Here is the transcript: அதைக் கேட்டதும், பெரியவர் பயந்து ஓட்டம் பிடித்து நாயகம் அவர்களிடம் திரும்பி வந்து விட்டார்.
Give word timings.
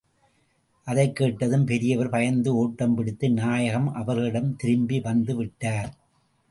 அதைக் 0.83 1.15
கேட்டதும், 1.15 1.65
பெரியவர் 1.65 2.09
பயந்து 2.09 2.55
ஓட்டம் 2.55 2.95
பிடித்து 2.95 3.29
நாயகம் 3.31 3.93
அவர்களிடம் 3.93 4.55
திரும்பி 4.55 4.99
வந்து 4.99 5.35
விட்டார். 5.35 5.93